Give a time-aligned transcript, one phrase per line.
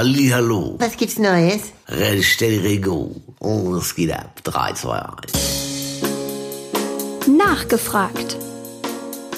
[0.00, 0.76] Hallihallo.
[0.78, 1.74] Was gibt's Neues?
[2.22, 3.20] Stell Rego.
[3.38, 4.42] Und es geht ab.
[4.44, 5.32] 3, 2, 1.
[7.26, 8.38] Nachgefragt.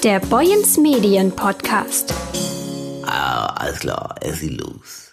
[0.05, 2.13] Der Boyens Medien Podcast.
[3.05, 5.12] Ah, alles klar, es geht los.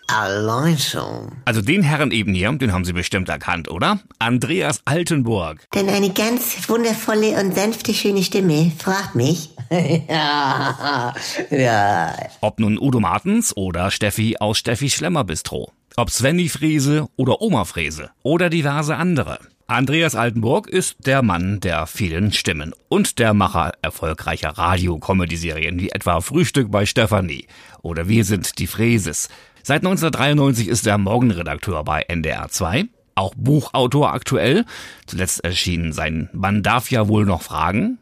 [0.79, 1.33] Schon.
[1.45, 4.01] Also den Herrn eben hier, den haben Sie bestimmt erkannt, oder?
[4.19, 5.67] Andreas Altenburg.
[5.75, 9.51] Denn eine ganz wundervolle und sanfte, schöne Stimme fragt mich.
[10.09, 11.15] ja,
[11.51, 12.15] ja.
[12.41, 15.73] Ob nun Udo Martens oder Steffi aus Steffi Schlemmer Bistro.
[15.97, 19.39] Ob Svenny Frese oder Oma Frese oder diverse andere.
[19.71, 26.21] Andreas Altenburg ist der Mann der vielen Stimmen und der Macher erfolgreicher Radio-Comedy-Serien wie etwa
[26.21, 27.47] Frühstück bei Stefanie
[27.83, 29.29] oder Wir sind die Fräses.
[29.63, 34.65] Seit 1993 ist er Morgenredakteur bei NDR 2, auch Buchautor aktuell.
[35.07, 37.99] Zuletzt erschien sein Man darf ja wohl noch fragen,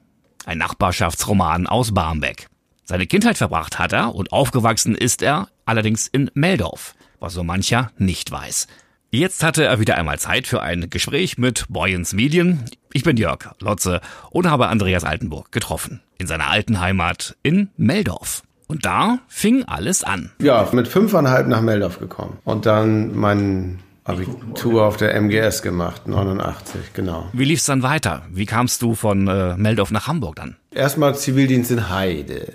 [0.46, 2.46] ein Nachbarschaftsroman aus Barmbek.
[2.84, 7.90] Seine Kindheit verbracht hat er und aufgewachsen ist er allerdings in Meldorf, was so mancher
[7.98, 8.66] nicht weiß.
[9.10, 12.64] Jetzt hatte er wieder einmal Zeit für ein Gespräch mit Boyens Medien.
[12.92, 14.00] Ich bin Jörg Lotze
[14.30, 16.02] und habe Andreas Altenburg getroffen.
[16.18, 18.42] In seiner alten Heimat in Meldorf.
[18.68, 20.30] Und da fing alles an.
[20.40, 22.38] Ja, mit fünfeinhalb nach Meldorf gekommen.
[22.44, 27.28] Und dann mein Abitur auf der MGS gemacht, 89, genau.
[27.32, 28.22] Wie lief's dann weiter?
[28.30, 30.56] Wie kamst du von äh, Meldorf nach Hamburg dann?
[30.72, 32.54] Erstmal Zivildienst in Heide,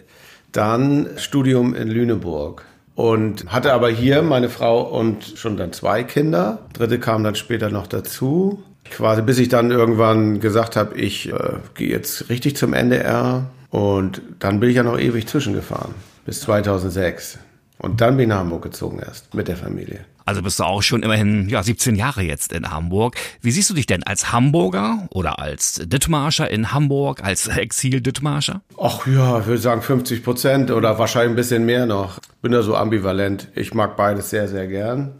[0.52, 2.64] dann Studium in Lüneburg
[2.96, 6.60] und hatte aber hier meine Frau und schon dann zwei Kinder.
[6.74, 8.64] Dritte kam dann später noch dazu.
[8.90, 14.22] Quasi bis ich dann irgendwann gesagt habe, ich äh, gehe jetzt richtig zum NDR und
[14.38, 15.96] dann bin ich ja noch ewig zwischengefahren,
[16.28, 17.40] bis 2006.
[17.80, 20.02] Und dann bin ich nach Hamburg gezogen erst, mit der Familie.
[20.26, 23.16] Also bist du auch schon immerhin ja 17 Jahre jetzt in Hamburg.
[23.42, 28.62] Wie siehst du dich denn als Hamburger oder als Dittmarscher in Hamburg, als Exil-Dittmarscher?
[28.80, 32.20] Ach ja, ich würde sagen 50 Prozent oder wahrscheinlich ein bisschen mehr noch.
[32.44, 33.48] Bin da so ambivalent.
[33.56, 35.16] Ich mag beides sehr, sehr gern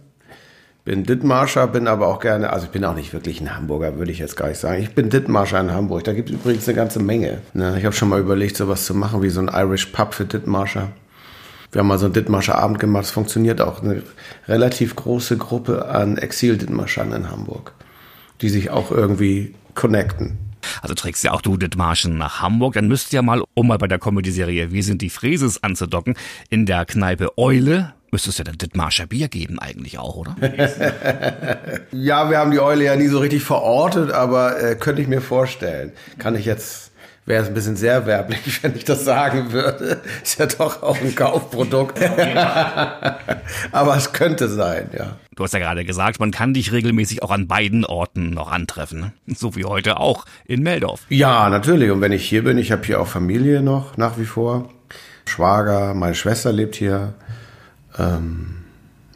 [0.86, 4.12] bin Dittmarscher, bin aber auch gerne, also ich bin auch nicht wirklich ein Hamburger, würde
[4.12, 4.82] ich jetzt gar nicht sagen.
[4.82, 6.04] Ich bin Dittmarscher in Hamburg.
[6.04, 7.42] Da gibt es übrigens eine ganze Menge.
[7.54, 7.78] Ne?
[7.78, 10.90] Ich habe schon mal überlegt, sowas zu machen wie so ein Irish Pub für Dittmarscher.
[11.72, 13.06] Wir haben mal so einen Dittmarscher Abend gemacht.
[13.06, 13.82] Es funktioniert auch.
[13.82, 14.04] Eine
[14.48, 17.74] relativ große Gruppe an Exil-Dittmarschern in Hamburg,
[18.42, 20.38] die sich auch irgendwie connecten.
[20.82, 22.74] Also trägst ja auch du Dithmarschen nach Hamburg.
[22.74, 26.16] Dann müsst ihr mal, um mal bei der Comedy-Serie Wir sind die Fräses anzudocken,
[26.50, 30.36] in der Kneipe Eule Müsste es ja dann Dithmarscher Bier geben eigentlich auch, oder?
[31.92, 35.20] ja, wir haben die Eule ja nie so richtig verortet, aber äh, könnte ich mir
[35.20, 35.94] vorstellen.
[36.20, 36.92] Kann ich jetzt,
[37.26, 40.00] wäre es ein bisschen sehr werblich, wenn ich das sagen würde.
[40.24, 42.00] Ist ja doch auch ein Kaufprodukt.
[43.72, 45.18] aber es könnte sein, ja.
[45.36, 49.00] Du hast ja gerade gesagt, man kann dich regelmäßig auch an beiden Orten noch antreffen.
[49.00, 49.14] Ne?
[49.36, 51.02] So wie heute auch in Meldorf.
[51.10, 51.90] Ja, natürlich.
[51.90, 54.70] Und wenn ich hier bin, ich habe hier auch Familie noch nach wie vor.
[55.26, 57.16] Schwager, meine Schwester lebt hier.
[57.98, 58.64] Ähm,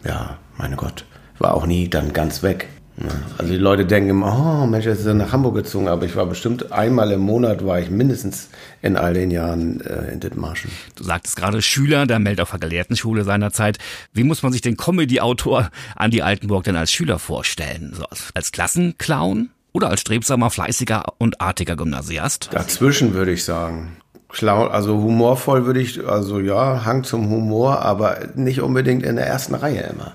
[0.04, 1.06] ja, meine Gott,
[1.40, 2.68] war auch nie dann ganz weg.
[2.98, 3.10] Ne?
[3.38, 6.16] Also die Leute denken immer, oh Mensch, jetzt ist er nach Hamburg gezogen, aber ich
[6.16, 8.50] war bestimmt einmal im Monat, war ich mindestens
[8.82, 10.72] in all den Jahren äh, in Dithmarschen.
[10.96, 13.78] Du sagtest gerade Schüler der Meldorfer Gelehrtenschule seinerzeit.
[14.14, 17.94] Wie muss man sich den Comedy-Autor Andi Altenburg denn als Schüler vorstellen?
[17.96, 19.50] So, als Klassenclown?
[19.74, 22.50] Oder als strebsamer, fleißiger und artiger Gymnasiast?
[22.52, 23.98] Dazwischen würde ich sagen
[24.32, 29.28] schlau, also humorvoll würde ich, also ja, Hang zum Humor, aber nicht unbedingt in der
[29.28, 30.14] ersten Reihe immer.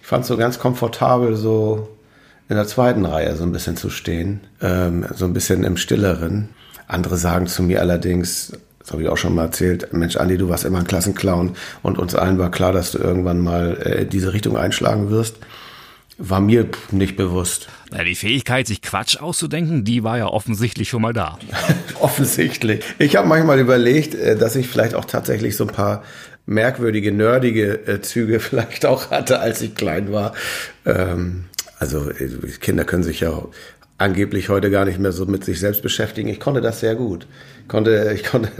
[0.00, 1.88] Ich fand es so ganz komfortabel, so
[2.48, 6.48] in der zweiten Reihe so ein bisschen zu stehen, ähm, so ein bisschen im Stilleren.
[6.86, 10.48] Andere sagen zu mir allerdings, das habe ich auch schon mal erzählt, Mensch, Andi, du
[10.48, 14.32] warst immer ein Klassenclown und uns allen war klar, dass du irgendwann mal äh, diese
[14.32, 15.36] Richtung einschlagen wirst.
[16.20, 17.68] War mir nicht bewusst.
[17.92, 21.38] Na, die Fähigkeit, sich Quatsch auszudenken, die war ja offensichtlich schon mal da.
[22.00, 22.84] offensichtlich.
[22.98, 26.02] Ich habe manchmal überlegt, äh, dass ich vielleicht auch tatsächlich so ein paar
[26.44, 30.34] merkwürdige, nerdige äh, Züge vielleicht auch hatte, als ich klein war.
[30.84, 31.44] Ähm,
[31.78, 32.28] also äh,
[32.60, 33.44] Kinder können sich ja
[33.96, 36.28] angeblich heute gar nicht mehr so mit sich selbst beschäftigen.
[36.28, 37.26] Ich konnte das sehr gut.
[37.68, 38.50] Ich konnte, ich konnte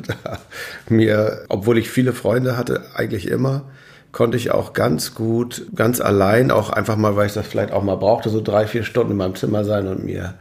[0.91, 3.65] mir, obwohl ich viele Freunde hatte, eigentlich immer,
[4.13, 7.83] konnte ich auch ganz gut, ganz allein, auch einfach mal, weil ich das vielleicht auch
[7.83, 10.35] mal brauchte, so drei, vier Stunden in meinem Zimmer sein und mir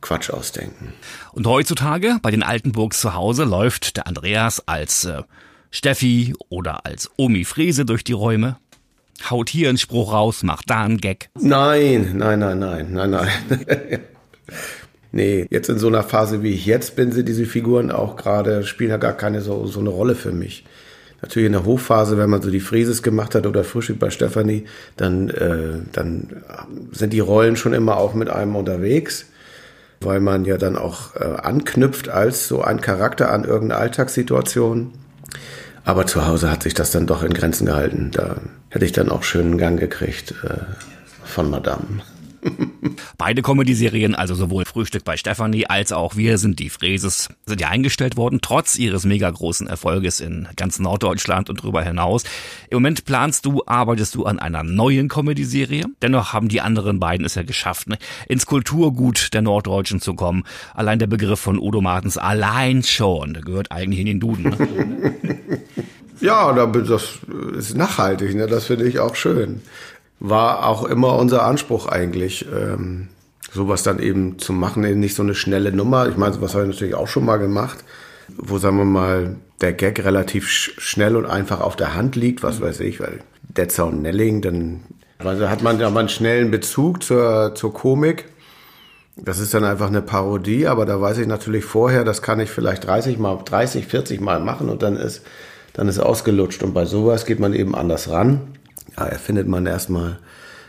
[0.00, 0.92] Quatsch ausdenken.
[1.32, 5.22] Und heutzutage bei den Altenburgs zu Hause läuft der Andreas als äh,
[5.70, 8.56] Steffi oder als Omi Frese durch die Räume.
[9.28, 11.28] Haut hier einen Spruch raus, macht da einen Gag.
[11.38, 13.28] Nein, nein, nein, nein, nein, nein.
[15.12, 18.64] nee, jetzt in so einer Phase, wie ich jetzt bin, sind diese Figuren auch gerade,
[18.64, 20.64] spielen ja gar keine so, so eine Rolle für mich.
[21.22, 24.64] Natürlich in der Hochphase, wenn man so die Fräses gemacht hat oder Frühstück bei Stefanie,
[24.96, 26.42] dann, äh, dann
[26.92, 29.26] sind die Rollen schon immer auch mit einem unterwegs,
[30.00, 34.92] weil man ja dann auch äh, anknüpft als so ein Charakter an irgendeine Alltagssituation.
[35.84, 38.10] Aber zu Hause hat sich das dann doch in Grenzen gehalten.
[38.12, 38.36] Da
[38.70, 40.58] hätte ich dann auch schönen Gang gekriegt äh,
[41.24, 42.02] von Madame.
[43.18, 47.68] Beide Comedy-Serien, also sowohl Frühstück bei Stefanie als auch Wir sind die Fräses, sind ja
[47.68, 52.24] eingestellt worden, trotz ihres mega großen Erfolges in ganz Norddeutschland und darüber hinaus.
[52.70, 55.84] Im Moment planst du, arbeitest du an einer neuen Comedy-Serie.
[56.00, 57.98] Dennoch haben die anderen beiden es ja geschafft, ne?
[58.28, 60.44] ins Kulturgut der Norddeutschen zu kommen.
[60.74, 64.44] Allein der Begriff von Udo Martens allein schon, der gehört eigentlich in den Duden.
[64.44, 65.14] Ne?
[66.20, 67.18] ja, das
[67.56, 68.46] ist nachhaltig, ne?
[68.46, 69.60] das finde ich auch schön
[70.20, 73.08] war auch immer unser Anspruch eigentlich, ähm,
[73.52, 76.08] sowas dann eben zu machen, nicht so eine schnelle Nummer.
[76.08, 77.78] Ich meine, was haben wir natürlich auch schon mal gemacht,
[78.36, 82.60] wo, sagen wir mal, der Gag relativ schnell und einfach auf der Hand liegt, was
[82.60, 84.80] weiß ich, weil der Zaun Nelling, dann
[85.18, 88.26] also hat man ja mal einen schnellen Bezug zur, zur Komik.
[89.16, 92.48] Das ist dann einfach eine Parodie, aber da weiß ich natürlich vorher, das kann ich
[92.48, 95.22] vielleicht 30 mal, 30, 40 mal machen und dann ist,
[95.74, 96.62] dann ist ausgelutscht.
[96.62, 98.40] Und bei sowas geht man eben anders ran
[98.96, 100.18] ja, erfindet man erstmal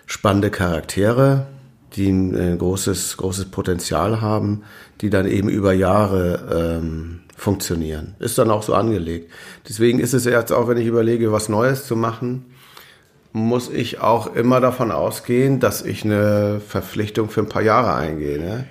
[0.06, 1.48] spannende Charaktere,
[1.94, 4.64] die ein äh, großes, großes Potenzial haben,
[5.02, 8.16] die dann eben über Jahre ähm, funktionieren.
[8.20, 9.32] Ist dann auch so angelegt.
[9.68, 12.46] Deswegen ist es jetzt auch, wenn ich überlege, was Neues zu machen,
[13.34, 18.40] muss ich auch immer davon ausgehen, dass ich eine Verpflichtung für ein paar Jahre eingehe.
[18.40, 18.66] Ne?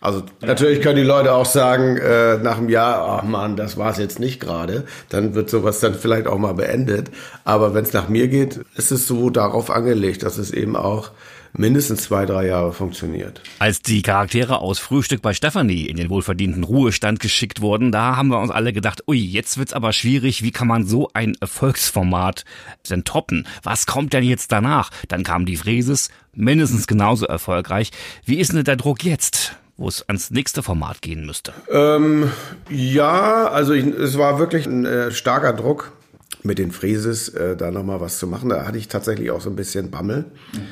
[0.00, 3.90] Also natürlich können die Leute auch sagen, äh, nach einem Jahr, ach man, das war
[3.90, 4.84] es jetzt nicht gerade.
[5.08, 7.10] Dann wird sowas dann vielleicht auch mal beendet.
[7.44, 11.10] Aber wenn es nach mir geht, ist es so darauf angelegt, dass es eben auch
[11.52, 13.40] mindestens zwei, drei Jahre funktioniert.
[13.58, 18.28] Als die Charaktere aus Frühstück bei Stefanie in den wohlverdienten Ruhestand geschickt wurden, da haben
[18.28, 22.44] wir uns alle gedacht, ui, jetzt wird's aber schwierig, wie kann man so ein Erfolgsformat
[22.88, 23.46] denn toppen?
[23.62, 24.90] Was kommt denn jetzt danach?
[25.08, 27.90] Dann kam die Fräses, mindestens genauso erfolgreich.
[28.24, 29.56] Wie ist denn der Druck jetzt?
[29.78, 31.54] Wo es ans nächste Format gehen müsste?
[31.70, 32.30] Ähm,
[32.68, 35.92] ja, also ich, es war wirklich ein äh, starker Druck
[36.42, 38.50] mit den Fräses, äh, da nochmal was zu machen.
[38.50, 40.26] Da hatte ich tatsächlich auch so ein bisschen Bammel.
[40.52, 40.66] Mhm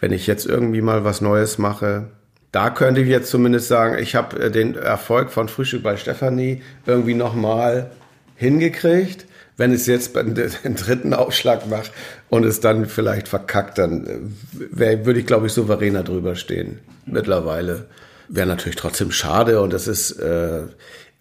[0.00, 2.08] wenn ich jetzt irgendwie mal was Neues mache,
[2.52, 6.62] da könnte ich jetzt zumindest sagen, ich habe äh, den Erfolg von Frühstück bei Stefanie
[6.86, 7.90] irgendwie nochmal
[8.34, 9.26] hingekriegt.
[9.56, 11.90] Wenn es jetzt den dritten Aufschlag mache
[12.30, 16.80] und es dann vielleicht verkackt, dann äh, würde ich, glaube ich, souveräner drüber stehen.
[17.06, 17.86] Mittlerweile
[18.30, 20.62] wäre natürlich trotzdem schade und das ist äh,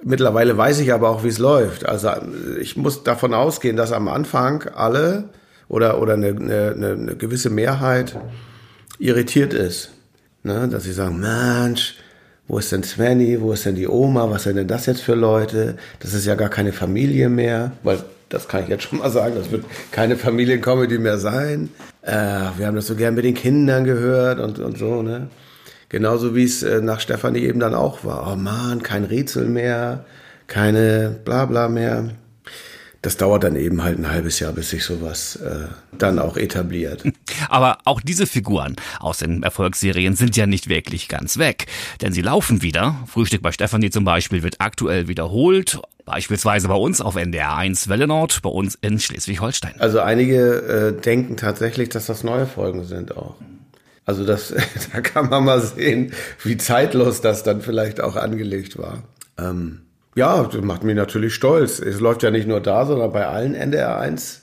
[0.04, 1.86] mittlerweile weiß ich aber auch, wie es läuft.
[1.86, 2.12] Also
[2.62, 5.26] ich muss davon ausgehen, dass am Anfang alle
[5.68, 8.18] oder oder eine, eine, eine gewisse Mehrheit
[9.00, 9.92] irritiert ist.
[10.44, 10.68] Ne?
[10.70, 11.98] Dass sie sagen, Mensch,
[12.48, 15.16] wo ist denn Svenny, wo ist denn die Oma, was sind denn das jetzt für
[15.16, 15.78] Leute?
[16.00, 19.36] Das ist ja gar keine Familie mehr, weil das kann ich jetzt schon mal sagen,
[19.36, 21.70] das wird keine Familiencomedy mehr sein.
[22.04, 22.12] Äh,
[22.58, 25.28] wir haben das so gern mit den Kindern gehört und, und so, ne?
[25.90, 28.32] Genauso wie es äh, nach Stefanie eben dann auch war.
[28.32, 30.06] Oh man, kein Rätsel mehr,
[30.48, 32.12] keine Blabla mehr
[33.02, 37.04] das dauert dann eben halt ein halbes Jahr, bis sich sowas äh, dann auch etabliert.
[37.50, 41.68] Aber auch diese Figuren aus den Erfolgsserien sind ja nicht wirklich ganz weg.
[42.02, 42.96] Denn sie laufen wieder.
[43.08, 45.80] Frühstück bei Stefanie zum Beispiel wird aktuell wiederholt.
[46.06, 49.76] Beispielsweise bei uns auf NDR 1 Welle Nord, bei uns in Schleswig-Holstein.
[49.80, 53.36] Also einige äh, denken tatsächlich, dass das neue Folgen sind auch.
[54.10, 54.52] Also das,
[54.92, 56.14] da kann man mal sehen,
[56.44, 59.04] wie zeitlos das dann vielleicht auch angelegt war.
[59.38, 59.82] Ähm,
[60.16, 61.78] ja, das macht mich natürlich stolz.
[61.78, 64.40] Es läuft ja nicht nur da, sondern bei allen NDR1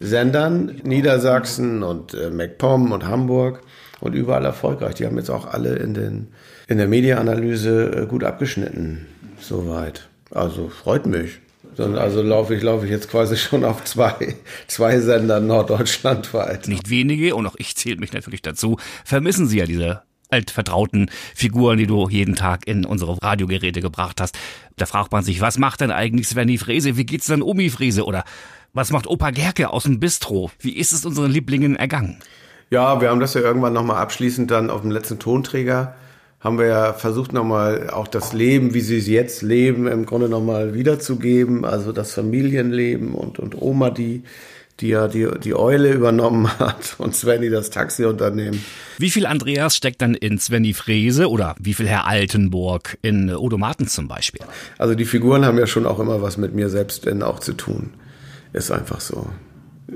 [0.00, 3.60] Sendern, Niedersachsen und äh, MacPom und Hamburg
[4.00, 4.94] und überall erfolgreich.
[4.94, 6.28] Die haben jetzt auch alle in, den,
[6.66, 9.06] in der Mediaanalyse äh, gut abgeschnitten.
[9.38, 10.08] Soweit.
[10.30, 11.42] Also freut mich.
[11.78, 14.36] Also laufe ich, laufe ich jetzt quasi schon auf zwei,
[14.66, 16.68] zwei Sendern norddeutschlandweit.
[16.68, 20.02] Nicht wenige, und auch ich zähle mich natürlich dazu, vermissen sie ja diese
[20.32, 24.38] altvertrauten Figuren, die du jeden Tag in unsere Radiogeräte gebracht hast.
[24.76, 26.96] Da fragt man sich, was macht denn eigentlich Svenny Frese?
[26.96, 28.04] Wie geht's denn Omi Frese?
[28.04, 28.24] Oder
[28.72, 30.50] was macht Opa Gerke aus dem Bistro?
[30.58, 32.18] Wie ist es unseren Lieblingen ergangen?
[32.70, 35.94] Ja, wir haben das ja irgendwann nochmal abschließend dann auf dem letzten Tonträger
[36.42, 40.28] haben wir ja versucht nochmal auch das Leben, wie sie es jetzt leben, im Grunde
[40.28, 41.64] nochmal wiederzugeben.
[41.64, 44.24] Also das Familienleben und, und Oma, die
[44.80, 48.64] die ja die, die Eule übernommen hat und Svenny das Taxiunternehmen.
[48.98, 53.58] Wie viel Andreas steckt dann in Svenny Frese oder wie viel Herr Altenburg in Odo
[53.58, 54.40] Martens zum Beispiel?
[54.78, 57.90] Also die Figuren haben ja schon auch immer was mit mir selbst auch zu tun.
[58.52, 59.28] Ist einfach so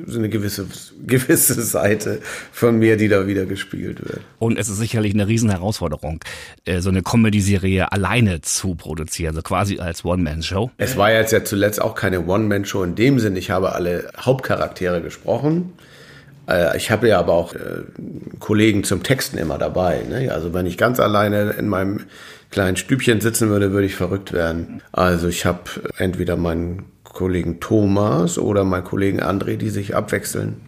[0.07, 0.67] so eine gewisse,
[1.07, 2.21] gewisse Seite
[2.53, 4.21] von mir, die da wieder gespielt wird.
[4.39, 6.21] Und es ist sicherlich eine Riesenherausforderung,
[6.65, 10.71] äh, so eine Comedy-Serie alleine zu produzieren, so quasi als One-Man-Show.
[10.79, 13.37] Es war jetzt ja zuletzt auch keine One-Man-Show in dem Sinn.
[13.37, 15.73] Ich habe alle Hauptcharaktere gesprochen.
[16.49, 17.83] Äh, ich habe ja aber auch äh,
[18.39, 20.03] Kollegen zum Texten immer dabei.
[20.09, 20.33] Ne?
[20.33, 22.01] Also wenn ich ganz alleine in meinem
[22.51, 24.83] kleinen Stübchen sitzen würde, würde ich verrückt werden.
[24.93, 25.63] Also ich habe
[25.99, 26.85] entweder meinen
[27.17, 30.61] Kollegen Thomas oder meinen Kollegen André, die sich abwechseln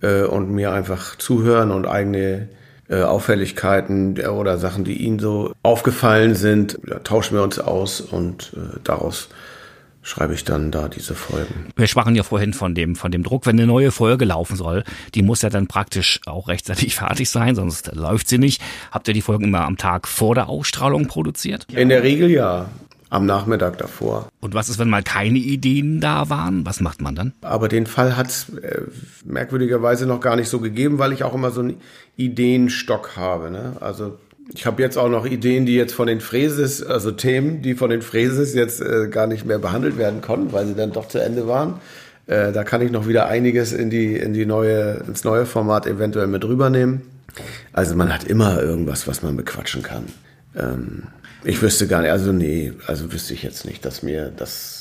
[0.00, 2.48] äh, und mir einfach zuhören und eigene
[2.88, 8.78] äh, Auffälligkeiten oder Sachen, die ihnen so aufgefallen sind, tauschen wir uns aus und äh,
[8.82, 9.28] daraus
[10.02, 11.66] schreibe ich dann da diese Folgen.
[11.76, 14.82] Wir sprachen ja vorhin von dem, von dem Druck, wenn eine neue Folge laufen soll,
[15.14, 18.62] die muss ja dann praktisch auch rechtzeitig fertig sein, sonst läuft sie nicht.
[18.90, 21.66] Habt ihr die Folgen immer am Tag vor der Ausstrahlung produziert?
[21.70, 22.70] In der Regel ja
[23.10, 24.28] am Nachmittag davor.
[24.40, 26.64] Und was ist, wenn mal keine Ideen da waren?
[26.64, 27.32] Was macht man dann?
[27.42, 28.82] Aber den Fall hat es äh,
[29.24, 31.80] merkwürdigerweise noch gar nicht so gegeben, weil ich auch immer so einen
[32.16, 33.50] Ideenstock habe.
[33.50, 33.76] Ne?
[33.80, 34.16] Also
[34.54, 37.90] ich habe jetzt auch noch Ideen, die jetzt von den Fräses, also Themen, die von
[37.90, 41.18] den Fräses jetzt äh, gar nicht mehr behandelt werden konnten, weil sie dann doch zu
[41.18, 41.74] Ende waren.
[42.26, 45.86] Äh, da kann ich noch wieder einiges in die, in die neue, ins neue Format
[45.86, 47.02] eventuell mit rübernehmen.
[47.72, 50.04] Also man hat immer irgendwas, was man bequatschen kann.
[50.56, 51.04] Ähm,
[51.44, 54.80] ich wüsste gar nicht, also nee, also wüsste ich jetzt nicht, dass mir das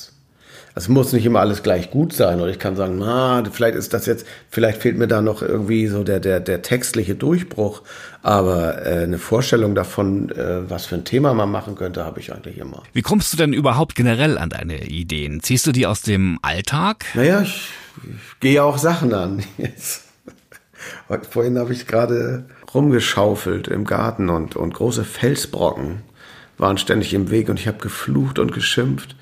[0.79, 2.39] es muss nicht immer alles gleich gut sein.
[2.39, 5.87] Oder ich kann sagen, na, vielleicht ist das jetzt, vielleicht fehlt mir da noch irgendwie
[5.87, 7.81] so der, der, der textliche Durchbruch.
[8.21, 12.31] Aber äh, eine Vorstellung davon, äh, was für ein Thema man machen könnte, habe ich
[12.31, 12.83] eigentlich immer.
[12.93, 15.41] Wie kommst du denn überhaupt generell an deine Ideen?
[15.41, 17.05] Ziehst du die aus dem Alltag?
[17.13, 17.69] Naja, ich,
[18.03, 19.43] ich gehe auch Sachen an.
[19.57, 20.05] Jetzt.
[21.29, 26.03] Vorhin habe ich gerade rumgeschaufelt im Garten und, und große Felsbrocken
[26.59, 29.15] waren ständig im Weg und ich habe geflucht und geschimpft.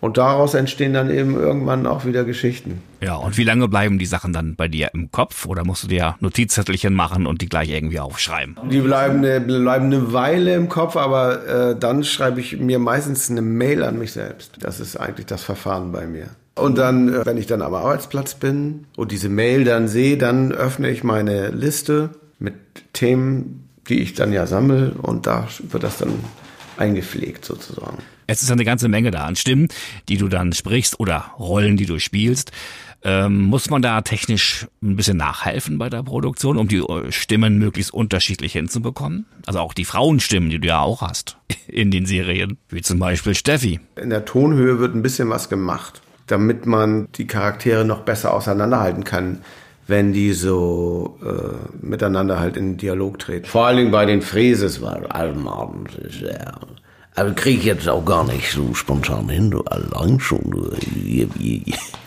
[0.00, 2.82] Und daraus entstehen dann eben irgendwann auch wieder Geschichten.
[3.00, 5.44] Ja, und wie lange bleiben die Sachen dann bei dir im Kopf?
[5.46, 8.56] Oder musst du dir Notizzettelchen machen und die gleich irgendwie aufschreiben?
[8.70, 13.28] Die bleiben eine, bleiben eine Weile im Kopf, aber äh, dann schreibe ich mir meistens
[13.28, 14.58] eine Mail an mich selbst.
[14.60, 16.28] Das ist eigentlich das Verfahren bei mir.
[16.54, 20.52] Und dann, äh, wenn ich dann am Arbeitsplatz bin und diese Mail dann sehe, dann
[20.52, 22.54] öffne ich meine Liste mit
[22.92, 26.12] Themen, die ich dann ja sammle und da wird das dann
[26.78, 27.98] eingepflegt sozusagen.
[28.26, 29.68] Es ist eine ganze Menge da an Stimmen,
[30.08, 32.52] die du dann sprichst oder Rollen, die du spielst.
[33.02, 37.58] Ähm, muss man da technisch ein bisschen nachhelfen bei der Produktion, um die äh, Stimmen
[37.58, 39.26] möglichst unterschiedlich hinzubekommen?
[39.46, 41.36] Also auch die Frauenstimmen, die du ja auch hast
[41.68, 43.80] in den Serien, wie zum Beispiel Steffi.
[43.96, 49.04] In der Tonhöhe wird ein bisschen was gemacht, damit man die Charaktere noch besser auseinanderhalten
[49.04, 49.42] kann
[49.88, 53.46] wenn die so äh, miteinander halt in Dialog treten.
[53.46, 56.54] Vor allen Dingen bei den Fräses war Almaden sehr.
[57.16, 61.28] Aber krieg ich jetzt auch gar nicht so spontan hin, du allein schon, du, ihr,
[61.40, 61.62] ihr,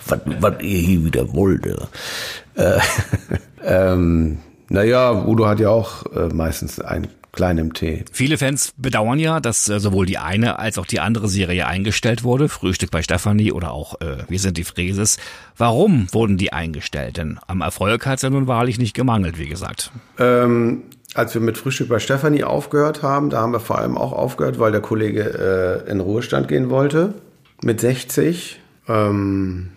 [0.07, 1.65] was, was ihr hier wieder wollt.
[1.65, 2.79] Äh,
[3.63, 4.37] ähm,
[4.69, 8.03] naja, Udo hat ja auch äh, meistens ein kleinem Tee.
[8.11, 12.23] Viele Fans bedauern ja, dass äh, sowohl die eine als auch die andere Serie eingestellt
[12.23, 12.49] wurde.
[12.49, 15.17] Frühstück bei Stefanie oder auch äh, Wir sind die Fräses.
[15.57, 17.17] Warum wurden die eingestellt?
[17.17, 19.91] Denn am Erfolg hat es ja nun wahrlich nicht gemangelt, wie gesagt.
[20.19, 20.83] Ähm,
[21.13, 24.59] als wir mit Frühstück bei Stefanie aufgehört haben, da haben wir vor allem auch aufgehört,
[24.59, 27.13] weil der Kollege äh, in Ruhestand gehen wollte.
[27.61, 28.59] Mit 60.
[28.87, 29.69] Ähm,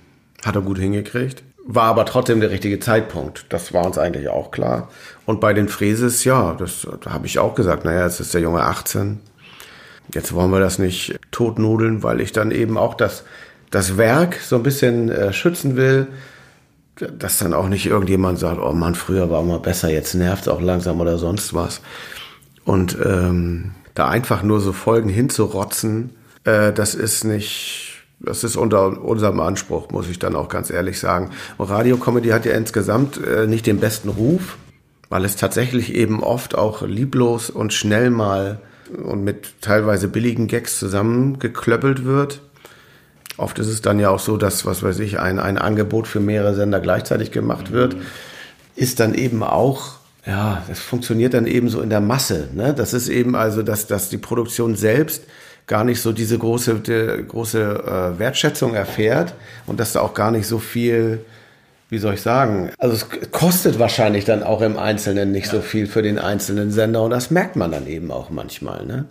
[0.45, 1.43] hat er gut hingekriegt.
[1.67, 3.47] War aber trotzdem der richtige Zeitpunkt.
[3.49, 4.91] Das war uns eigentlich auch klar.
[5.25, 8.43] Und bei den Fräses, ja, das da habe ich auch gesagt, naja, jetzt ist der
[8.43, 9.21] Junge 18.
[10.13, 13.25] Jetzt wollen wir das nicht totnudeln, weil ich dann eben auch das,
[13.71, 16.09] das Werk so ein bisschen äh, schützen will.
[16.97, 20.49] Dass dann auch nicht irgendjemand sagt, oh Mann, früher war mal besser, jetzt nervt es
[20.49, 21.81] auch langsam oder sonst was.
[22.65, 26.11] Und ähm, da einfach nur so Folgen hinzurotzen,
[26.45, 27.84] äh, das ist nicht,
[28.25, 31.31] das ist unter unserem Anspruch, muss ich dann auch ganz ehrlich sagen.
[31.59, 34.57] Und Radiokomödie hat ja insgesamt äh, nicht den besten Ruf,
[35.09, 38.61] weil es tatsächlich eben oft auch lieblos und schnell mal
[39.03, 42.41] und mit teilweise billigen Gags zusammengeklöppelt wird.
[43.37, 46.21] Oft ist es dann ja auch so, dass, was weiß ich, ein, ein Angebot für
[46.21, 47.97] mehrere Sender gleichzeitig gemacht wird,
[48.77, 52.49] ist dann eben auch, ja, das funktioniert dann eben so in der Masse.
[52.55, 52.75] Ne?
[52.75, 55.25] Das ist eben also, dass, dass die Produktion selbst
[55.67, 59.35] gar nicht so diese große, die, große äh, Wertschätzung erfährt
[59.67, 61.25] und dass da auch gar nicht so viel,
[61.89, 65.53] wie soll ich sagen, also es kostet wahrscheinlich dann auch im Einzelnen nicht ja.
[65.53, 69.07] so viel für den einzelnen Sender und das merkt man dann eben auch manchmal, ne?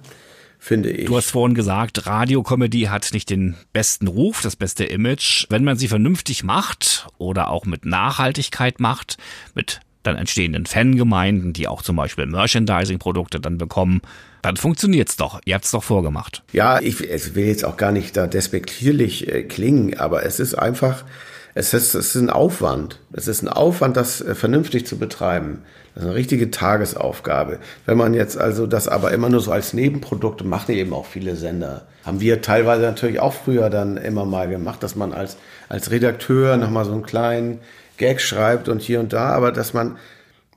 [0.59, 1.07] Finde ich.
[1.07, 5.45] Du hast vorhin gesagt, Radiokomödie hat nicht den besten Ruf, das beste Image.
[5.49, 9.17] Wenn man sie vernünftig macht oder auch mit Nachhaltigkeit macht,
[9.55, 14.01] mit dann entstehenden Fangemeinden, die auch zum Beispiel Merchandising-Produkte dann bekommen,
[14.43, 15.39] dann funktioniert's doch.
[15.45, 16.43] Ihr habt's doch vorgemacht.
[16.51, 20.53] Ja, ich, ich will jetzt auch gar nicht da despektierlich äh, klingen, aber es ist
[20.53, 21.03] einfach,
[21.55, 22.99] es ist, es ist ein Aufwand.
[23.13, 25.63] Es ist ein Aufwand, das äh, vernünftig zu betreiben.
[25.95, 27.59] Das ist eine richtige Tagesaufgabe.
[27.85, 31.35] Wenn man jetzt also das aber immer nur so als Nebenprodukt macht, eben auch viele
[31.35, 31.87] Sender.
[32.03, 35.37] Haben wir teilweise natürlich auch früher dann immer mal gemacht, dass man als,
[35.69, 37.59] als Redakteur nochmal so einen kleinen
[37.97, 39.97] Gag schreibt und hier und da, aber dass man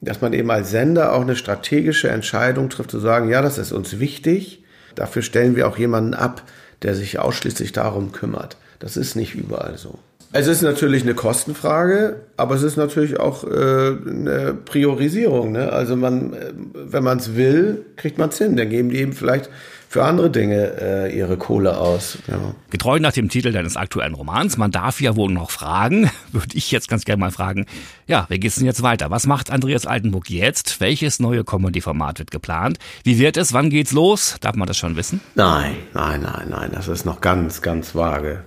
[0.01, 3.73] dass man eben als Sender auch eine strategische Entscheidung trifft, zu sagen, ja, das ist
[3.73, 4.63] uns wichtig,
[4.95, 6.43] dafür stellen wir auch jemanden ab,
[6.83, 8.57] der sich ausschließlich darum kümmert.
[8.79, 9.99] Das ist nicht überall so.
[10.33, 15.53] Es ist natürlich eine Kostenfrage, aber es ist natürlich auch äh, eine Priorisierung.
[15.53, 15.73] Ne?
[15.73, 18.57] Also man, äh, wenn man es will, kriegt man es hin.
[18.57, 19.49] Dann geben die eben vielleicht
[19.89, 22.19] für andere Dinge äh, ihre Kohle aus.
[22.27, 22.55] Ja.
[22.71, 26.71] Getreu nach dem Titel deines aktuellen Romans, man darf ja wohl noch fragen, würde ich
[26.71, 27.67] jetzt ganz gerne mal fragen,
[28.07, 29.11] ja, wie geht's denn jetzt weiter?
[29.11, 30.81] Was macht Andreas Altenburg jetzt?
[30.81, 32.79] Welches neue Comedy-Format wird geplant?
[33.05, 33.53] Wie wird es?
[33.53, 34.37] Wann geht's los?
[34.41, 35.21] Darf man das schon wissen?
[35.35, 38.45] Nein, nein, nein, nein, das ist noch ganz, ganz vage.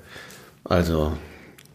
[0.65, 1.13] Also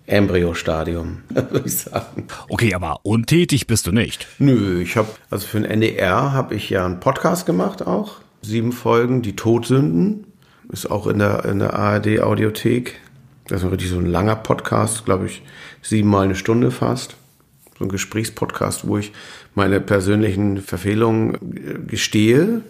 [0.06, 2.26] Embryostadium, würde ich sagen.
[2.48, 4.26] Okay, aber untätig bist du nicht.
[4.38, 8.23] Nö, ich habe, also für den NDR habe ich ja einen Podcast gemacht auch.
[8.44, 10.26] Sieben Folgen, die Todsünden.
[10.70, 13.00] Ist auch in der, in der ARD Audiothek.
[13.48, 15.42] Das ist richtig so ein langer Podcast, glaube ich,
[15.82, 17.16] siebenmal eine Stunde fast.
[17.78, 19.12] So ein Gesprächspodcast, wo ich
[19.54, 22.60] meine persönlichen Verfehlungen äh, gestehe.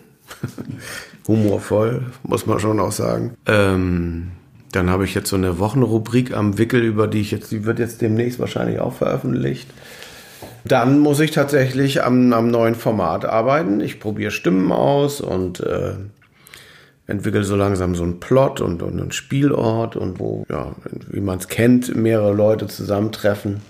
[1.28, 3.34] Humorvoll, muss man schon auch sagen.
[3.46, 4.28] Ähm,
[4.70, 7.80] dann habe ich jetzt so eine Wochenrubrik am Wickel, über die ich jetzt, die wird
[7.80, 9.68] jetzt demnächst wahrscheinlich auch veröffentlicht.
[10.64, 13.80] Dann muss ich tatsächlich am, am neuen Format arbeiten.
[13.80, 15.94] Ich probiere Stimmen aus und äh,
[17.06, 20.74] entwickle so langsam so einen Plot und, und einen Spielort und wo, ja,
[21.08, 23.60] wie man es kennt, mehrere Leute zusammentreffen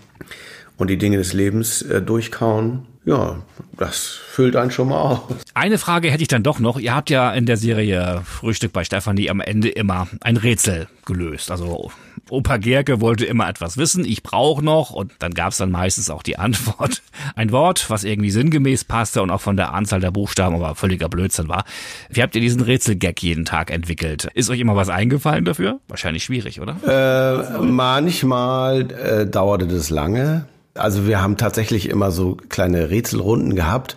[0.77, 2.87] und die Dinge des Lebens äh, durchkauen.
[3.05, 3.43] Ja,
[3.77, 5.21] das füllt einen schon mal aus.
[5.53, 6.79] Eine Frage hätte ich dann doch noch.
[6.79, 11.51] Ihr habt ja in der Serie Frühstück bei Stefanie am Ende immer ein Rätsel gelöst.
[11.51, 11.91] Also
[12.31, 16.11] Opa Gerke wollte immer etwas wissen, ich brauche noch und dann gab es dann meistens
[16.11, 17.03] auch die Antwort.
[17.37, 21.09] Ein Wort, was irgendwie sinngemäß passte und auch von der Anzahl der Buchstaben aber völliger
[21.09, 21.65] Blödsinn war.
[22.11, 24.29] Wie habt ihr diesen Rätselgag jeden Tag entwickelt?
[24.35, 25.81] Ist euch immer was eingefallen dafür?
[25.89, 26.77] Wahrscheinlich schwierig, oder?
[26.87, 30.47] Äh, manchmal äh, dauerte das lange.
[30.75, 33.97] Also wir haben tatsächlich immer so kleine Rätselrunden gehabt.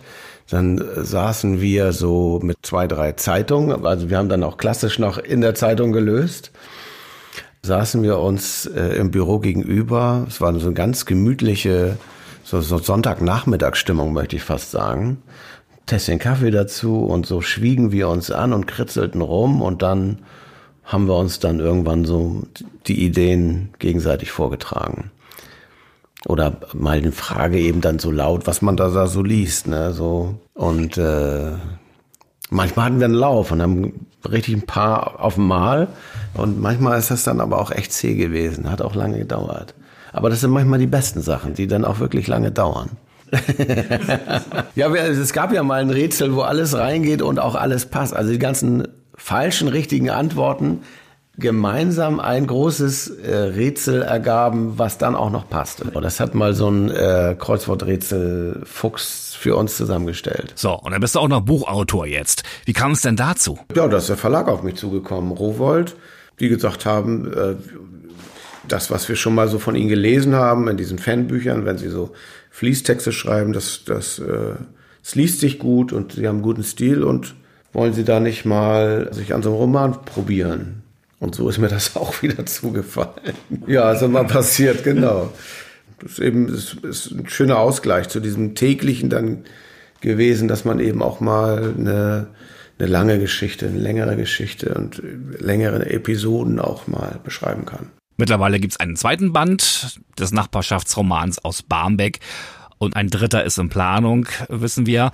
[0.50, 3.84] Dann saßen wir so mit zwei, drei Zeitungen.
[3.84, 6.52] Also wir haben dann auch klassisch noch in der Zeitung gelöst.
[7.68, 10.24] Saßen wir uns äh, im Büro gegenüber.
[10.26, 11.98] Es war so eine ganz gemütliche,
[12.42, 15.18] so, so Sonntagnachmittagsstimmung, möchte ich fast sagen.
[15.84, 20.20] Tässchen Kaffee dazu und so schwiegen wir uns an und kritzelten rum und dann
[20.82, 22.44] haben wir uns dann irgendwann so
[22.86, 25.10] die Ideen gegenseitig vorgetragen
[26.26, 30.36] oder mal eine Frage eben dann so laut, was man da so liest, ne, so
[30.54, 31.52] und äh,
[32.50, 35.88] manchmal hatten wir einen Lauf und haben richtig ein paar auf Mal
[36.34, 39.74] und manchmal ist das dann aber auch echt zäh gewesen, hat auch lange gedauert.
[40.12, 42.90] Aber das sind manchmal die besten Sachen, die dann auch wirklich lange dauern.
[44.74, 48.16] ja, es gab ja mal ein Rätsel, wo alles reingeht und auch alles passt.
[48.16, 50.80] Also die ganzen falschen, richtigen Antworten
[51.38, 55.84] gemeinsam ein großes äh, Rätsel ergaben, was dann auch noch passte.
[55.84, 60.52] Das hat mal so ein äh, Kreuzworträtsel Fuchs für uns zusammengestellt.
[60.56, 62.42] So, und dann bist du auch noch Buchautor jetzt.
[62.64, 63.58] Wie kam es denn dazu?
[63.74, 65.94] Ja, da ist der Verlag auf mich zugekommen, Rowold,
[66.40, 67.54] die gesagt haben, äh,
[68.66, 71.88] das, was wir schon mal so von ihnen gelesen haben in diesen Fanbüchern, wenn sie
[71.88, 72.10] so
[72.50, 74.54] Fließtexte schreiben, das, das, äh,
[75.02, 77.36] das liest sich gut und sie haben einen guten Stil und
[77.72, 80.82] wollen sie da nicht mal sich an so einem Roman probieren?
[81.20, 83.34] Und so ist mir das auch wieder zugefallen.
[83.66, 85.32] Ja, ist mal passiert, genau.
[86.00, 89.44] Das ist eben das ist ein schöner Ausgleich zu diesem täglichen dann
[90.00, 92.28] gewesen, dass man eben auch mal eine,
[92.78, 95.02] eine lange Geschichte, eine längere Geschichte und
[95.40, 97.90] längere Episoden auch mal beschreiben kann.
[98.16, 102.20] Mittlerweile gibt's einen zweiten Band des Nachbarschaftsromans aus Barmbek
[102.78, 105.10] und ein dritter ist in Planung, wissen wir.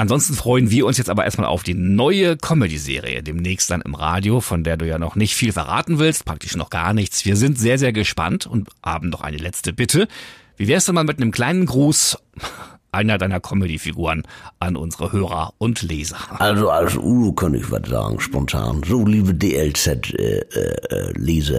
[0.00, 4.40] Ansonsten freuen wir uns jetzt aber erstmal auf die neue Comedy-Serie, demnächst dann im Radio,
[4.40, 7.26] von der du ja noch nicht viel verraten willst, praktisch noch gar nichts.
[7.26, 10.08] Wir sind sehr, sehr gespannt und haben noch eine letzte Bitte.
[10.56, 12.16] Wie wär's denn mal mit einem kleinen Gruß
[12.92, 14.22] einer deiner Comedy-Figuren
[14.58, 16.16] an unsere Hörer und Leser?
[16.38, 18.80] Also als Udo kann ich was sagen, spontan.
[18.86, 20.16] So, liebe DLZ-Leser,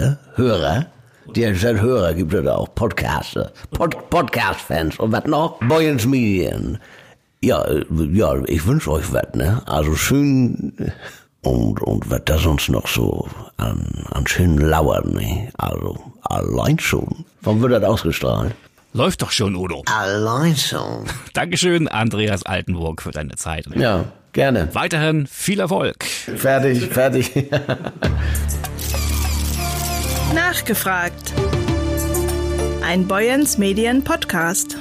[0.02, 0.86] äh, äh, Hörer,
[1.36, 5.60] DLZ-Hörer gibt es da auch Podcaster, Pod Podcast-Fans und was noch?
[5.60, 6.80] Boyens Medien.
[7.44, 9.62] Ja, äh, ja, ich wünsche euch was, ne?
[9.66, 10.72] Also schön
[11.42, 15.48] und, und was da sonst noch so an, an schönen lauern, ne?
[15.58, 17.24] Also allein schon.
[17.40, 18.54] Wann wird das ausgestrahlt?
[18.94, 19.82] Läuft doch schon, Udo.
[19.86, 21.04] Allein schon.
[21.34, 23.66] Dankeschön, Andreas Altenburg, für deine Zeit.
[23.74, 24.68] Ja, gerne.
[24.74, 26.04] Weiterhin viel Erfolg.
[26.04, 27.32] Fertig, fertig.
[30.34, 31.32] Nachgefragt.
[32.84, 34.76] Ein Boyens Medien Podcast.